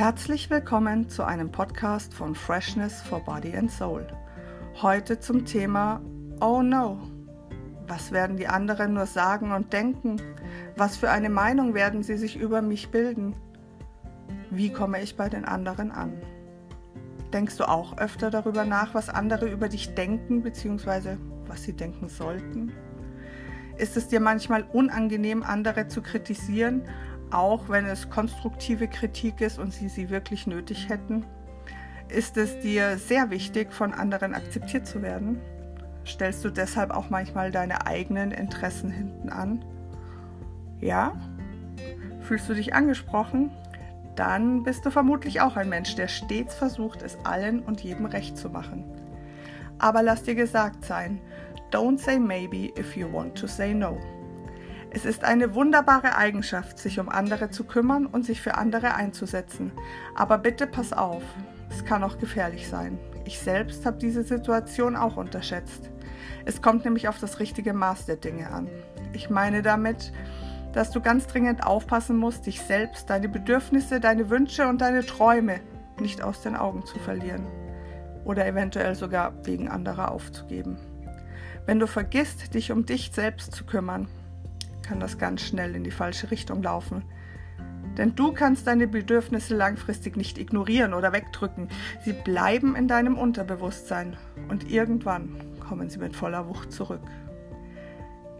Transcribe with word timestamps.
Herzlich 0.00 0.48
willkommen 0.48 1.10
zu 1.10 1.24
einem 1.24 1.52
Podcast 1.52 2.14
von 2.14 2.34
Freshness 2.34 3.02
for 3.02 3.20
Body 3.20 3.54
and 3.54 3.70
Soul. 3.70 4.06
Heute 4.80 5.20
zum 5.20 5.44
Thema 5.44 6.00
Oh 6.40 6.62
no. 6.62 6.98
Was 7.86 8.10
werden 8.10 8.38
die 8.38 8.46
anderen 8.46 8.94
nur 8.94 9.04
sagen 9.04 9.52
und 9.52 9.74
denken? 9.74 10.16
Was 10.74 10.96
für 10.96 11.10
eine 11.10 11.28
Meinung 11.28 11.74
werden 11.74 12.02
sie 12.02 12.16
sich 12.16 12.38
über 12.40 12.62
mich 12.62 12.90
bilden? 12.90 13.36
Wie 14.50 14.72
komme 14.72 15.02
ich 15.02 15.18
bei 15.18 15.28
den 15.28 15.44
anderen 15.44 15.90
an? 15.90 16.14
Denkst 17.34 17.58
du 17.58 17.68
auch 17.68 17.98
öfter 17.98 18.30
darüber 18.30 18.64
nach, 18.64 18.94
was 18.94 19.10
andere 19.10 19.50
über 19.50 19.68
dich 19.68 19.94
denken 19.94 20.40
bzw. 20.40 21.18
was 21.46 21.64
sie 21.64 21.74
denken 21.74 22.08
sollten? 22.08 22.72
Ist 23.76 23.98
es 23.98 24.08
dir 24.08 24.20
manchmal 24.20 24.62
unangenehm, 24.72 25.42
andere 25.42 25.88
zu 25.88 26.00
kritisieren, 26.00 26.84
auch 27.30 27.68
wenn 27.68 27.86
es 27.86 28.10
konstruktive 28.10 28.88
Kritik 28.88 29.40
ist 29.40 29.58
und 29.58 29.72
sie 29.72 29.88
sie 29.88 30.10
wirklich 30.10 30.46
nötig 30.46 30.88
hätten? 30.88 31.24
Ist 32.08 32.36
es 32.36 32.58
dir 32.58 32.98
sehr 32.98 33.30
wichtig, 33.30 33.72
von 33.72 33.94
anderen 33.94 34.34
akzeptiert 34.34 34.86
zu 34.86 35.00
werden? 35.02 35.40
Stellst 36.06 36.44
du 36.44 36.50
deshalb 36.50 36.90
auch 36.90 37.10
manchmal 37.10 37.52
deine 37.52 37.86
eigenen 37.86 38.32
Interessen 38.32 38.90
hinten 38.90 39.28
an? 39.28 39.64
Ja? 40.80 41.12
Fühlst 42.22 42.48
du 42.48 42.54
dich 42.54 42.74
angesprochen? 42.74 43.50
Dann 44.16 44.64
bist 44.64 44.84
du 44.84 44.90
vermutlich 44.90 45.40
auch 45.40 45.56
ein 45.56 45.68
Mensch, 45.68 45.94
der 45.94 46.08
stets 46.08 46.54
versucht, 46.54 47.02
es 47.02 47.16
allen 47.24 47.60
und 47.60 47.80
jedem 47.82 48.06
recht 48.06 48.36
zu 48.36 48.50
machen. 48.50 48.84
Aber 49.78 50.02
lass 50.02 50.24
dir 50.24 50.34
gesagt 50.34 50.84
sein, 50.84 51.20
don't 51.70 51.98
say 51.98 52.18
maybe 52.18 52.72
if 52.78 52.96
you 52.96 53.10
want 53.10 53.38
to 53.38 53.46
say 53.46 53.72
no. 53.72 53.98
Es 54.92 55.04
ist 55.04 55.22
eine 55.22 55.54
wunderbare 55.54 56.16
Eigenschaft, 56.16 56.78
sich 56.78 56.98
um 56.98 57.08
andere 57.08 57.50
zu 57.50 57.62
kümmern 57.62 58.06
und 58.06 58.24
sich 58.26 58.40
für 58.40 58.56
andere 58.56 58.94
einzusetzen. 58.94 59.70
Aber 60.16 60.36
bitte 60.36 60.66
pass 60.66 60.92
auf, 60.92 61.22
es 61.70 61.84
kann 61.84 62.02
auch 62.02 62.18
gefährlich 62.18 62.68
sein. 62.68 62.98
Ich 63.24 63.38
selbst 63.38 63.86
habe 63.86 63.98
diese 63.98 64.24
Situation 64.24 64.96
auch 64.96 65.16
unterschätzt. 65.16 65.90
Es 66.44 66.60
kommt 66.60 66.84
nämlich 66.84 67.06
auf 67.06 67.18
das 67.18 67.38
richtige 67.38 67.72
Maß 67.72 68.06
der 68.06 68.16
Dinge 68.16 68.50
an. 68.50 68.68
Ich 69.12 69.30
meine 69.30 69.62
damit, 69.62 70.12
dass 70.72 70.90
du 70.90 71.00
ganz 71.00 71.28
dringend 71.28 71.64
aufpassen 71.64 72.16
musst, 72.16 72.46
dich 72.46 72.60
selbst, 72.60 73.10
deine 73.10 73.28
Bedürfnisse, 73.28 74.00
deine 74.00 74.28
Wünsche 74.28 74.66
und 74.66 74.80
deine 74.80 75.06
Träume 75.06 75.60
nicht 76.00 76.22
aus 76.22 76.42
den 76.42 76.56
Augen 76.56 76.84
zu 76.84 76.98
verlieren 76.98 77.46
oder 78.24 78.46
eventuell 78.46 78.96
sogar 78.96 79.32
wegen 79.44 79.68
anderer 79.68 80.10
aufzugeben. 80.10 80.78
Wenn 81.66 81.78
du 81.78 81.86
vergisst, 81.86 82.54
dich 82.54 82.72
um 82.72 82.86
dich 82.86 83.12
selbst 83.12 83.52
zu 83.52 83.64
kümmern, 83.64 84.08
kann 84.90 84.98
das 84.98 85.18
ganz 85.18 85.42
schnell 85.42 85.76
in 85.76 85.84
die 85.84 85.92
falsche 85.92 86.32
Richtung 86.32 86.64
laufen. 86.64 87.04
Denn 87.96 88.16
du 88.16 88.32
kannst 88.32 88.66
deine 88.66 88.88
Bedürfnisse 88.88 89.54
langfristig 89.54 90.16
nicht 90.16 90.36
ignorieren 90.36 90.94
oder 90.94 91.12
wegdrücken. 91.12 91.68
Sie 92.04 92.12
bleiben 92.12 92.74
in 92.74 92.88
deinem 92.88 93.16
Unterbewusstsein 93.16 94.16
und 94.48 94.68
irgendwann 94.68 95.36
kommen 95.60 95.88
sie 95.90 96.00
mit 96.00 96.16
voller 96.16 96.48
Wucht 96.48 96.72
zurück. 96.72 97.04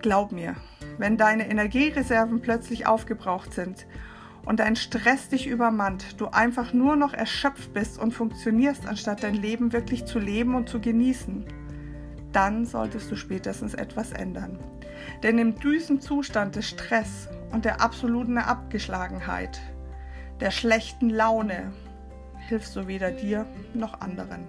Glaub 0.00 0.32
mir, 0.32 0.56
wenn 0.98 1.16
deine 1.16 1.48
Energiereserven 1.48 2.40
plötzlich 2.40 2.88
aufgebraucht 2.88 3.54
sind 3.54 3.86
und 4.44 4.58
dein 4.58 4.74
Stress 4.74 5.28
dich 5.28 5.46
übermannt, 5.46 6.20
du 6.20 6.26
einfach 6.32 6.72
nur 6.72 6.96
noch 6.96 7.12
erschöpft 7.12 7.72
bist 7.74 7.96
und 7.96 8.12
funktionierst, 8.12 8.88
anstatt 8.88 9.22
dein 9.22 9.34
Leben 9.34 9.72
wirklich 9.72 10.04
zu 10.04 10.18
leben 10.18 10.56
und 10.56 10.68
zu 10.68 10.80
genießen, 10.80 11.44
dann 12.32 12.64
solltest 12.66 13.10
du 13.10 13.16
spätestens 13.16 13.74
etwas 13.74 14.12
ändern. 14.12 14.58
Denn 15.22 15.38
im 15.38 15.58
düsen 15.58 16.00
Zustand 16.00 16.56
des 16.56 16.68
Stress 16.68 17.28
und 17.52 17.64
der 17.64 17.80
absoluten 17.80 18.38
Abgeschlagenheit, 18.38 19.60
der 20.40 20.50
schlechten 20.50 21.10
Laune, 21.10 21.72
hilfst 22.48 22.74
du 22.76 22.86
weder 22.86 23.10
dir 23.10 23.46
noch 23.74 24.00
anderen. 24.00 24.48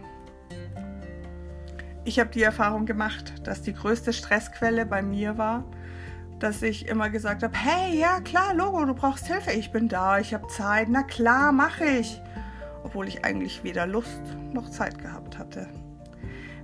Ich 2.04 2.20
habe 2.20 2.32
die 2.32 2.42
Erfahrung 2.42 2.86
gemacht, 2.86 3.46
dass 3.46 3.62
die 3.62 3.74
größte 3.74 4.12
Stressquelle 4.12 4.86
bei 4.86 5.02
mir 5.02 5.38
war, 5.38 5.64
dass 6.40 6.64
ich 6.64 6.88
immer 6.88 7.12
gesagt 7.12 7.44
habe, 7.44 7.56
hey, 7.56 8.00
ja 8.00 8.20
klar, 8.22 8.56
Logo, 8.56 8.84
du 8.86 8.96
brauchst 8.96 9.28
Hilfe, 9.28 9.52
ich 9.52 9.72
bin 9.72 9.88
da, 9.88 10.18
ich 10.18 10.34
habe 10.34 10.48
Zeit, 10.48 10.88
na 10.90 11.04
klar, 11.04 11.52
mache 11.52 11.86
ich, 11.86 12.20
obwohl 12.84 13.08
ich 13.08 13.24
eigentlich 13.24 13.64
weder 13.64 13.86
Lust 13.86 14.22
noch 14.52 14.70
Zeit 14.72 14.98
gehabt 14.98 15.38
hatte. 15.38 15.68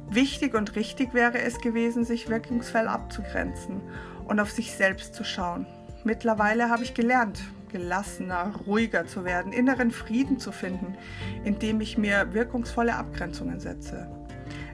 Wichtig 0.09 0.53
und 0.53 0.75
richtig 0.75 1.13
wäre 1.13 1.39
es 1.39 1.59
gewesen, 1.59 2.05
sich 2.05 2.29
wirkungsvoll 2.29 2.87
abzugrenzen 2.87 3.81
und 4.25 4.39
auf 4.39 4.51
sich 4.51 4.71
selbst 4.71 5.13
zu 5.13 5.23
schauen. 5.23 5.65
Mittlerweile 6.03 6.69
habe 6.69 6.83
ich 6.83 6.93
gelernt, 6.93 7.41
gelassener, 7.71 8.53
ruhiger 8.65 9.05
zu 9.05 9.25
werden, 9.25 9.51
inneren 9.51 9.91
Frieden 9.91 10.39
zu 10.39 10.53
finden, 10.53 10.95
indem 11.43 11.81
ich 11.81 11.97
mir 11.97 12.33
wirkungsvolle 12.33 12.95
Abgrenzungen 12.95 13.59
setze. 13.59 14.07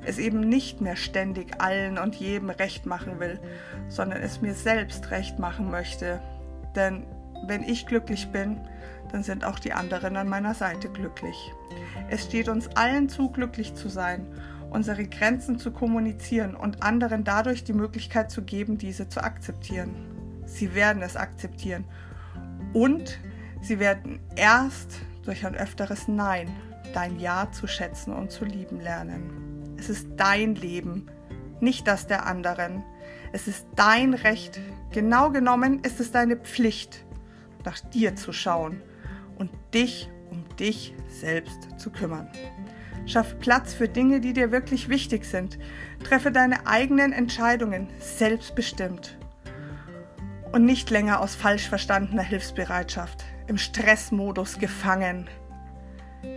Es 0.05 0.19
eben 0.19 0.41
nicht 0.41 0.81
mehr 0.81 0.95
ständig 0.95 1.61
allen 1.61 1.97
und 1.97 2.15
jedem 2.15 2.51
recht 2.51 2.85
machen 2.85 3.19
will, 3.19 3.39
sondern 3.87 4.21
es 4.21 4.41
mir 4.41 4.53
selbst 4.53 5.09
recht 5.11 5.39
machen 5.39 5.71
möchte. 5.71 6.21
Denn 6.75 7.05
wenn 7.47 7.63
ich 7.63 7.87
glücklich 7.87 8.27
bin, 8.27 8.59
dann 9.11 9.23
sind 9.23 9.45
auch 9.45 9.59
die 9.59 9.73
anderen 9.73 10.17
an 10.17 10.27
meiner 10.27 10.53
Seite 10.53 10.89
glücklich. 10.89 11.53
Es 12.09 12.25
steht 12.25 12.49
uns 12.49 12.67
allen 12.75 13.09
zu, 13.09 13.29
glücklich 13.29 13.73
zu 13.75 13.89
sein 13.89 14.27
unsere 14.73 15.05
Grenzen 15.05 15.59
zu 15.59 15.71
kommunizieren 15.71 16.55
und 16.55 16.81
anderen 16.81 17.23
dadurch 17.23 17.63
die 17.63 17.73
Möglichkeit 17.73 18.31
zu 18.31 18.41
geben, 18.41 18.77
diese 18.77 19.07
zu 19.07 19.23
akzeptieren. 19.23 19.93
Sie 20.45 20.73
werden 20.73 21.01
es 21.03 21.15
akzeptieren. 21.15 21.85
Und 22.73 23.19
sie 23.61 23.79
werden 23.79 24.19
erst 24.35 24.99
durch 25.23 25.45
ein 25.45 25.55
öfteres 25.55 26.07
Nein 26.07 26.49
dein 26.93 27.19
Ja 27.19 27.51
zu 27.51 27.67
schätzen 27.67 28.13
und 28.13 28.31
zu 28.31 28.45
lieben 28.45 28.79
lernen. 28.79 29.75
Es 29.77 29.89
ist 29.89 30.07
dein 30.17 30.55
Leben, 30.55 31.07
nicht 31.59 31.87
das 31.87 32.07
der 32.07 32.25
anderen. 32.25 32.83
Es 33.31 33.47
ist 33.47 33.65
dein 33.75 34.13
Recht. 34.13 34.59
Genau 34.91 35.29
genommen 35.29 35.79
ist 35.79 35.99
es 35.99 36.11
deine 36.11 36.35
Pflicht, 36.35 37.05
nach 37.63 37.79
dir 37.79 38.15
zu 38.15 38.33
schauen 38.33 38.81
und 39.37 39.51
dich 39.73 40.09
um 40.29 40.43
dich 40.57 40.93
selbst 41.07 41.79
zu 41.79 41.91
kümmern. 41.91 42.27
Schaff 43.05 43.37
Platz 43.39 43.73
für 43.73 43.89
Dinge, 43.89 44.21
die 44.21 44.33
dir 44.33 44.51
wirklich 44.51 44.87
wichtig 44.87 45.25
sind. 45.25 45.59
Treffe 46.03 46.31
deine 46.31 46.67
eigenen 46.67 47.11
Entscheidungen 47.11 47.89
selbstbestimmt 47.99 49.17
und 50.53 50.65
nicht 50.65 50.89
länger 50.89 51.19
aus 51.19 51.35
falsch 51.35 51.67
verstandener 51.67 52.21
Hilfsbereitschaft, 52.21 53.25
im 53.47 53.57
Stressmodus 53.57 54.59
gefangen. 54.59 55.27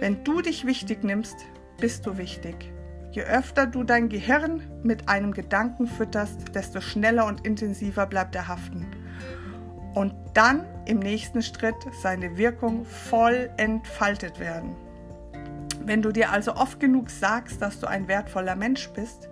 Wenn 0.00 0.24
du 0.24 0.40
dich 0.40 0.66
wichtig 0.66 1.04
nimmst, 1.04 1.36
bist 1.78 2.06
du 2.06 2.18
wichtig. 2.18 2.72
Je 3.12 3.22
öfter 3.22 3.66
du 3.66 3.84
dein 3.84 4.08
Gehirn 4.08 4.62
mit 4.82 5.08
einem 5.08 5.32
Gedanken 5.32 5.86
fütterst, 5.86 6.54
desto 6.54 6.80
schneller 6.80 7.26
und 7.26 7.46
intensiver 7.46 8.06
bleibt 8.06 8.34
er 8.34 8.48
haften. 8.48 8.86
Und 9.94 10.14
dann 10.34 10.66
im 10.86 10.98
nächsten 10.98 11.42
Schritt 11.42 11.76
seine 12.02 12.36
Wirkung 12.36 12.84
voll 12.84 13.50
entfaltet 13.56 14.40
werden. 14.40 14.74
Wenn 15.86 16.02
du 16.02 16.10
dir 16.10 16.32
also 16.32 16.56
oft 16.56 16.80
genug 16.80 17.10
sagst, 17.10 17.62
dass 17.62 17.78
du 17.78 17.86
ein 17.86 18.08
wertvoller 18.08 18.56
Mensch 18.56 18.88
bist, 18.90 19.28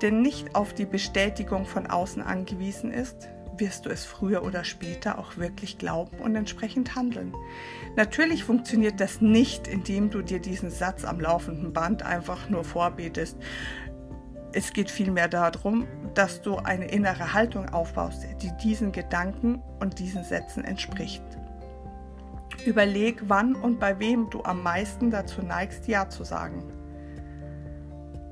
der 0.00 0.10
nicht 0.10 0.54
auf 0.54 0.72
die 0.72 0.86
Bestätigung 0.86 1.66
von 1.66 1.86
außen 1.86 2.22
angewiesen 2.22 2.90
ist, 2.90 3.28
wirst 3.58 3.84
du 3.84 3.90
es 3.90 4.06
früher 4.06 4.42
oder 4.42 4.64
später 4.64 5.18
auch 5.18 5.36
wirklich 5.36 5.76
glauben 5.76 6.18
und 6.20 6.34
entsprechend 6.34 6.96
handeln. 6.96 7.34
Natürlich 7.96 8.44
funktioniert 8.44 8.98
das 8.98 9.20
nicht, 9.20 9.68
indem 9.68 10.08
du 10.08 10.22
dir 10.22 10.40
diesen 10.40 10.70
Satz 10.70 11.04
am 11.04 11.20
laufenden 11.20 11.74
Band 11.74 12.02
einfach 12.02 12.48
nur 12.48 12.64
vorbetest. 12.64 13.36
Es 14.52 14.72
geht 14.72 14.90
vielmehr 14.90 15.28
darum, 15.28 15.86
dass 16.14 16.40
du 16.40 16.56
eine 16.56 16.86
innere 16.86 17.34
Haltung 17.34 17.68
aufbaust, 17.68 18.24
die 18.40 18.50
diesen 18.62 18.90
Gedanken 18.90 19.62
und 19.80 19.98
diesen 19.98 20.24
Sätzen 20.24 20.64
entspricht. 20.64 21.39
Überleg, 22.66 23.22
wann 23.28 23.54
und 23.54 23.80
bei 23.80 23.98
wem 23.98 24.28
du 24.30 24.42
am 24.44 24.62
meisten 24.62 25.10
dazu 25.10 25.42
neigst, 25.42 25.88
Ja 25.88 26.08
zu 26.08 26.24
sagen. 26.24 26.62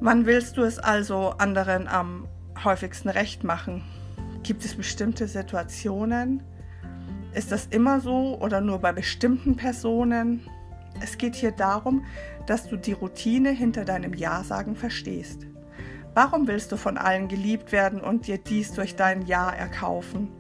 Wann 0.01 0.27
willst 0.27 0.57
du 0.57 0.63
es 0.63 0.79
also 0.79 1.31
anderen 1.39 1.89
am 1.89 2.29
häufigsten 2.63 3.09
recht 3.09 3.43
machen? 3.43 3.83
Gibt 4.43 4.65
es 4.65 4.75
bestimmte 4.77 5.27
Situationen? 5.27 6.43
Ist 7.35 7.53
das 7.53 7.67
immer 7.67 8.01
so 8.01 8.39
oder 8.41 8.61
nur 8.61 8.79
bei 8.79 8.93
bestimmten 8.93 9.57
Personen? 9.57 10.43
Es 11.01 11.19
geht 11.19 11.35
hier 11.35 11.53
darum, 11.53 12.05
dass 12.47 12.69
du 12.69 12.77
die 12.77 12.93
Routine 12.93 13.51
hinter 13.51 13.85
deinem 13.85 14.15
Ja-Sagen 14.15 14.77
verstehst. 14.77 15.47
Warum 16.15 16.49
willst 16.49 16.73
du 16.73 16.77
von 16.77 16.99
allen 16.99 17.29
geliebt 17.29 17.73
werden 17.73 18.01
und 18.01 18.27
dir 18.27 18.39
dies 18.39 18.73
durch 18.73 18.97
dein 18.97 19.27
Ja 19.27 19.51
erkaufen? 19.51 20.31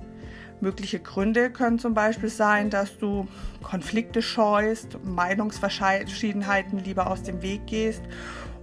Mögliche 0.60 0.99
Gründe 0.99 1.50
können 1.50 1.78
zum 1.78 1.94
Beispiel 1.94 2.28
sein, 2.28 2.70
dass 2.70 2.99
du 2.99 3.28
Konflikte 3.62 4.22
scheust, 4.22 4.99
Meinungsverschiedenheiten 5.05 6.78
lieber 6.78 7.08
aus 7.08 7.22
dem 7.22 7.43
Weg 7.43 7.66
gehst 7.66 8.02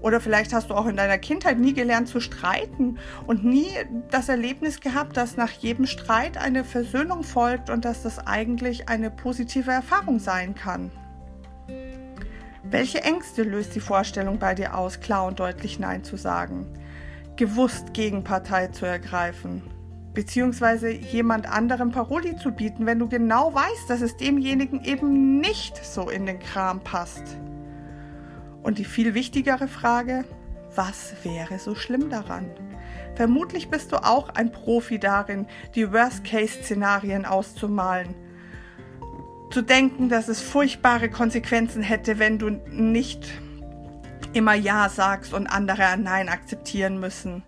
oder 0.05 0.21
vielleicht 0.21 0.53
hast 0.53 0.69
du 0.69 0.75
auch 0.75 0.85
in 0.85 0.97
deiner 0.97 1.17
Kindheit 1.17 1.57
nie 1.57 1.73
gelernt 1.73 2.07
zu 2.07 2.19
streiten 2.19 2.99
und 3.25 3.43
nie 3.43 3.69
das 4.11 4.29
Erlebnis 4.29 4.79
gehabt, 4.79 5.17
dass 5.17 5.35
nach 5.35 5.49
jedem 5.49 5.87
Streit 5.87 6.37
eine 6.37 6.63
Versöhnung 6.63 7.23
folgt 7.23 7.71
und 7.71 7.85
dass 7.85 8.03
das 8.03 8.19
eigentlich 8.27 8.87
eine 8.87 9.09
positive 9.09 9.71
Erfahrung 9.71 10.19
sein 10.19 10.53
kann. 10.53 10.91
Welche 12.63 13.03
Ängste 13.03 13.41
löst 13.41 13.73
die 13.73 13.79
Vorstellung 13.79 14.37
bei 14.37 14.53
dir 14.53 14.77
aus, 14.77 14.99
klar 14.99 15.25
und 15.25 15.39
deutlich 15.39 15.79
Nein 15.79 16.03
zu 16.03 16.17
sagen? 16.17 16.67
Gewusst 17.35 17.93
Gegenpartei 17.93 18.67
zu 18.67 18.85
ergreifen? 18.85 19.63
Beziehungsweise 20.15 20.89
jemand 20.89 21.47
anderem 21.47 21.91
Paroli 21.91 22.35
zu 22.37 22.51
bieten, 22.51 22.87
wenn 22.87 22.97
du 22.97 23.07
genau 23.07 23.53
weißt, 23.53 23.87
dass 23.89 24.01
es 24.01 24.17
demjenigen 24.17 24.83
eben 24.83 25.39
nicht 25.39 25.77
so 25.85 26.09
in 26.09 26.25
den 26.25 26.39
Kram 26.39 26.79
passt? 26.79 27.37
Und 28.63 28.79
die 28.79 28.85
viel 28.85 29.13
wichtigere 29.13 29.67
Frage, 29.67 30.25
was 30.73 31.13
wäre 31.23 31.59
so 31.59 31.75
schlimm 31.75 32.09
daran? 32.09 32.49
Vermutlich 33.15 33.69
bist 33.69 33.91
du 33.91 33.97
auch 33.97 34.29
ein 34.29 34.51
Profi 34.51 34.97
darin, 34.97 35.45
die 35.75 35.91
Worst-Case-Szenarien 35.91 37.25
auszumalen 37.25 38.15
zu 39.55 39.61
denken, 39.61 40.09
dass 40.09 40.27
es 40.27 40.41
furchtbare 40.41 41.09
Konsequenzen 41.09 41.81
hätte, 41.81 42.19
wenn 42.19 42.39
du 42.39 42.49
nicht 42.49 43.25
immer 44.33 44.53
Ja 44.53 44.89
sagst 44.89 45.33
und 45.33 45.47
andere 45.47 45.85
ein 45.85 46.03
Nein 46.03 46.27
akzeptieren 46.29 46.99
müssen. 46.99 47.43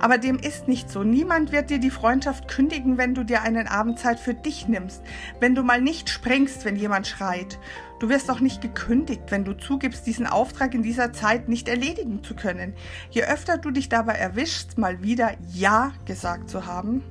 Aber 0.00 0.16
dem 0.16 0.38
ist 0.38 0.66
nicht 0.66 0.90
so. 0.90 1.04
Niemand 1.04 1.52
wird 1.52 1.68
dir 1.68 1.78
die 1.78 1.90
Freundschaft 1.90 2.48
kündigen, 2.48 2.96
wenn 2.96 3.14
du 3.14 3.22
dir 3.22 3.42
einen 3.42 3.68
Abend 3.68 3.98
Zeit 3.98 4.18
für 4.18 4.32
dich 4.32 4.66
nimmst, 4.66 5.02
wenn 5.40 5.54
du 5.54 5.62
mal 5.62 5.80
nicht 5.80 6.08
springst, 6.08 6.64
wenn 6.64 6.76
jemand 6.76 7.06
schreit. 7.06 7.58
Du 8.00 8.08
wirst 8.08 8.30
auch 8.30 8.40
nicht 8.40 8.62
gekündigt, 8.62 9.24
wenn 9.28 9.44
du 9.44 9.52
zugibst, 9.52 10.06
diesen 10.06 10.26
Auftrag 10.26 10.74
in 10.74 10.82
dieser 10.82 11.12
Zeit 11.12 11.50
nicht 11.50 11.68
erledigen 11.68 12.24
zu 12.24 12.34
können. 12.34 12.74
Je 13.10 13.24
öfter 13.24 13.58
du 13.58 13.70
dich 13.70 13.90
dabei 13.90 14.14
erwischst, 14.14 14.78
mal 14.78 15.02
wieder 15.02 15.32
Ja 15.52 15.92
gesagt 16.06 16.48
zu 16.48 16.64
haben, 16.64 17.02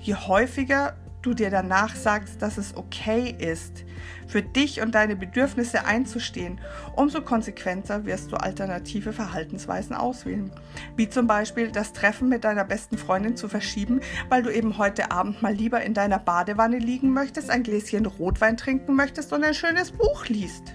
je 0.00 0.16
häufiger 0.16 0.96
du 1.22 1.34
dir 1.34 1.50
danach 1.50 1.94
sagst, 1.94 2.42
dass 2.42 2.58
es 2.58 2.76
okay 2.76 3.34
ist, 3.38 3.84
für 4.26 4.42
dich 4.42 4.80
und 4.80 4.94
deine 4.94 5.16
Bedürfnisse 5.16 5.84
einzustehen, 5.84 6.60
umso 6.96 7.22
konsequenter 7.22 8.04
wirst 8.04 8.32
du 8.32 8.36
alternative 8.36 9.12
Verhaltensweisen 9.12 9.94
auswählen. 9.94 10.50
Wie 10.96 11.08
zum 11.08 11.26
Beispiel 11.26 11.70
das 11.70 11.92
Treffen 11.92 12.28
mit 12.28 12.44
deiner 12.44 12.64
besten 12.64 12.98
Freundin 12.98 13.36
zu 13.36 13.48
verschieben, 13.48 14.00
weil 14.28 14.42
du 14.42 14.50
eben 14.50 14.78
heute 14.78 15.10
Abend 15.10 15.42
mal 15.42 15.54
lieber 15.54 15.82
in 15.82 15.94
deiner 15.94 16.18
Badewanne 16.18 16.78
liegen 16.78 17.12
möchtest, 17.12 17.50
ein 17.50 17.62
Gläschen 17.62 18.06
Rotwein 18.06 18.56
trinken 18.56 18.94
möchtest 18.96 19.32
und 19.32 19.44
ein 19.44 19.54
schönes 19.54 19.92
Buch 19.92 20.26
liest. 20.26 20.74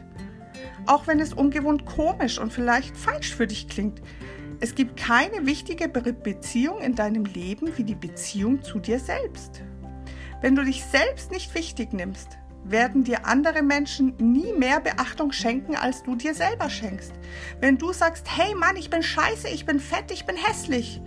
Auch 0.85 1.07
wenn 1.07 1.19
es 1.19 1.33
ungewohnt 1.33 1.85
komisch 1.85 2.39
und 2.39 2.53
vielleicht 2.53 2.95
falsch 2.95 3.35
für 3.35 3.47
dich 3.47 3.67
klingt. 3.67 4.01
Es 4.59 4.73
gibt 4.73 4.97
keine 4.97 5.45
wichtige 5.45 5.87
Beziehung 5.87 6.79
in 6.79 6.95
deinem 6.95 7.25
Leben 7.25 7.77
wie 7.77 7.83
die 7.83 7.95
Beziehung 7.95 8.63
zu 8.63 8.79
dir 8.79 8.99
selbst. 8.99 9.61
Wenn 10.41 10.55
du 10.55 10.63
dich 10.63 10.83
selbst 10.83 11.31
nicht 11.31 11.53
wichtig 11.55 11.93
nimmst, 11.93 12.37
werden 12.63 13.03
dir 13.03 13.25
andere 13.25 13.61
Menschen 13.61 14.13
nie 14.17 14.53
mehr 14.53 14.79
Beachtung 14.79 15.31
schenken, 15.31 15.75
als 15.75 16.03
du 16.03 16.15
dir 16.15 16.33
selber 16.33 16.69
schenkst. 16.69 17.13
Wenn 17.59 17.77
du 17.77 17.93
sagst, 17.93 18.25
hey 18.35 18.53
Mann, 18.55 18.75
ich 18.75 18.89
bin 18.89 19.03
scheiße, 19.03 19.47
ich 19.47 19.65
bin 19.65 19.79
fett, 19.79 20.11
ich 20.11 20.25
bin 20.25 20.35
hässlich, 20.35 21.01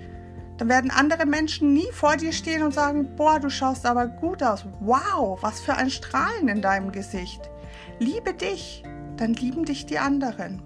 dann 0.56 0.68
werden 0.68 0.90
andere 0.90 1.26
Menschen 1.26 1.72
nie 1.72 1.90
vor 1.92 2.16
dir 2.16 2.32
stehen 2.32 2.62
und 2.62 2.74
sagen, 2.74 3.16
boah, 3.16 3.40
du 3.40 3.50
schaust 3.50 3.86
aber 3.86 4.06
gut 4.06 4.42
aus. 4.42 4.66
Wow, 4.80 5.38
was 5.42 5.60
für 5.60 5.74
ein 5.74 5.90
Strahlen 5.90 6.48
in 6.48 6.60
deinem 6.60 6.92
Gesicht. 6.92 7.50
Liebe 7.98 8.34
dich, 8.34 8.82
dann 9.16 9.34
lieben 9.34 9.64
dich 9.64 9.86
die 9.86 9.98
anderen. 9.98 10.62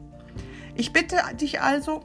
Ich 0.74 0.92
bitte 0.92 1.18
dich 1.40 1.60
also 1.60 2.00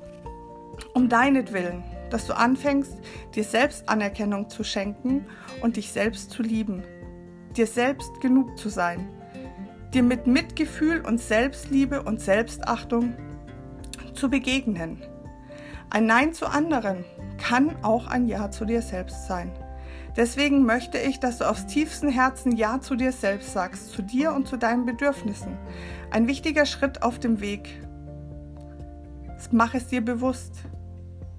um 0.93 1.09
deinetwillen, 1.09 1.83
dass 2.09 2.27
du 2.27 2.35
anfängst, 2.35 2.99
dir 3.35 3.43
selbst 3.43 3.87
Anerkennung 3.89 4.49
zu 4.49 4.63
schenken 4.63 5.25
und 5.61 5.77
dich 5.77 5.91
selbst 5.91 6.31
zu 6.31 6.43
lieben, 6.43 6.83
dir 7.55 7.67
selbst 7.67 8.21
genug 8.21 8.57
zu 8.57 8.69
sein, 8.69 9.09
dir 9.93 10.03
mit 10.03 10.27
Mitgefühl 10.27 11.01
und 11.01 11.19
Selbstliebe 11.19 12.03
und 12.03 12.21
Selbstachtung 12.21 13.13
zu 14.13 14.29
begegnen. 14.29 15.01
Ein 15.89 16.05
Nein 16.05 16.33
zu 16.33 16.45
anderen 16.45 17.05
kann 17.37 17.75
auch 17.83 18.07
ein 18.07 18.27
Ja 18.27 18.51
zu 18.51 18.65
dir 18.65 18.81
selbst 18.81 19.27
sein. 19.27 19.51
Deswegen 20.15 20.65
möchte 20.65 20.97
ich, 20.97 21.19
dass 21.19 21.37
du 21.37 21.49
aufs 21.49 21.65
tiefsten 21.65 22.09
Herzen 22.09 22.55
Ja 22.55 22.81
zu 22.81 22.95
dir 22.95 23.11
selbst 23.11 23.53
sagst, 23.53 23.91
zu 23.91 24.01
dir 24.01 24.33
und 24.33 24.47
zu 24.47 24.57
deinen 24.57 24.85
Bedürfnissen. 24.85 25.57
Ein 26.11 26.27
wichtiger 26.27 26.65
Schritt 26.65 27.01
auf 27.01 27.19
dem 27.19 27.39
Weg. 27.41 27.81
Mach 29.51 29.73
es 29.73 29.87
dir 29.87 30.01
bewusst. 30.01 30.53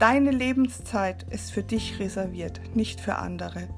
Deine 0.01 0.31
Lebenszeit 0.31 1.27
ist 1.31 1.53
für 1.53 1.63
dich 1.63 2.01
reserviert, 2.01 2.75
nicht 2.75 3.03
für 3.03 3.17
andere. 3.17 3.69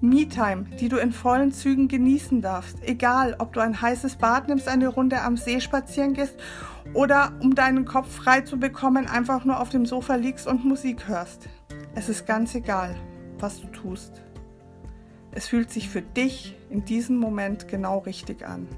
Me-Time, 0.00 0.66
die 0.78 0.88
du 0.88 0.96
in 0.96 1.10
vollen 1.10 1.50
Zügen 1.50 1.88
genießen 1.88 2.40
darfst, 2.40 2.84
egal 2.84 3.34
ob 3.40 3.52
du 3.52 3.58
ein 3.58 3.82
heißes 3.82 4.14
Bad 4.14 4.46
nimmst, 4.46 4.68
eine 4.68 4.86
Runde 4.86 5.20
am 5.22 5.36
See 5.36 5.60
spazieren 5.60 6.14
gehst 6.14 6.36
oder 6.94 7.32
um 7.40 7.56
deinen 7.56 7.84
Kopf 7.84 8.14
frei 8.14 8.42
zu 8.42 8.60
bekommen, 8.60 9.08
einfach 9.08 9.44
nur 9.44 9.58
auf 9.58 9.70
dem 9.70 9.86
Sofa 9.86 10.14
liegst 10.14 10.46
und 10.46 10.64
Musik 10.64 11.08
hörst. 11.08 11.48
Es 11.96 12.08
ist 12.08 12.28
ganz 12.28 12.54
egal, 12.54 12.94
was 13.40 13.60
du 13.60 13.66
tust. 13.66 14.22
Es 15.32 15.48
fühlt 15.48 15.72
sich 15.72 15.88
für 15.88 16.02
dich 16.02 16.54
in 16.70 16.84
diesem 16.84 17.16
Moment 17.16 17.66
genau 17.66 17.98
richtig 17.98 18.46
an. 18.46 18.68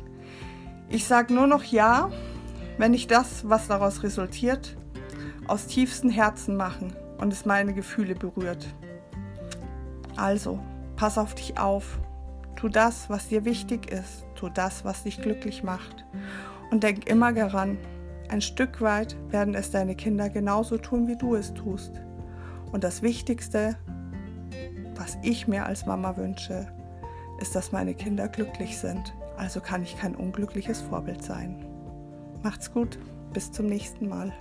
Ich 0.89 1.05
sage 1.05 1.35
nur 1.35 1.49
noch 1.49 1.65
Ja, 1.65 2.11
wenn 2.79 2.95
ich 2.95 3.09
das, 3.09 3.47
was 3.47 3.69
daraus 3.69 4.03
resultiert, 4.03 4.79
aus 5.49 5.67
tiefstem 5.67 6.11
Herzen 6.11 6.57
machen 6.57 6.95
und 7.19 7.33
es 7.33 7.45
meine 7.45 7.75
Gefühle 7.75 8.15
berührt. 8.15 8.67
Also, 10.17 10.61
pass 10.97 11.19
auf 11.19 11.35
dich 11.35 11.59
auf. 11.59 11.99
Tu 12.57 12.69
das, 12.69 13.09
was 13.09 13.29
dir 13.29 13.45
wichtig 13.45 13.91
ist. 13.91 14.27
Tu 14.35 14.49
das, 14.49 14.85
was 14.85 15.05
dich 15.05 15.21
glücklich 15.21 15.63
macht. 15.63 16.05
Und 16.71 16.83
denk 16.83 17.09
immer 17.09 17.33
daran, 17.33 17.79
ein 18.29 18.41
Stück 18.41 18.81
weit 18.81 19.17
werden 19.31 19.55
es 19.55 19.71
deine 19.71 19.95
Kinder 19.95 20.29
genauso 20.29 20.77
tun, 20.77 21.07
wie 21.09 21.17
du 21.17 21.35
es 21.35 21.55
tust. 21.55 21.93
Und 22.73 22.85
das 22.85 23.03
Wichtigste, 23.03 23.77
was 24.97 25.17
ich 25.23 25.49
mir 25.49 25.65
als 25.65 25.87
Mama 25.87 26.17
wünsche, 26.17 26.67
ist, 27.41 27.55
dass 27.55 27.73
meine 27.73 27.95
Kinder 27.95 28.29
glücklich 28.29 28.79
sind. 28.79 29.15
Also 29.37 29.61
kann 29.61 29.83
ich 29.83 29.97
kein 29.97 30.15
unglückliches 30.15 30.81
Vorbild 30.83 31.23
sein. 31.25 31.65
Macht's 32.43 32.73
gut, 32.73 32.99
bis 33.33 33.51
zum 33.53 33.67
nächsten 33.67 34.09
Mal. 34.09 34.33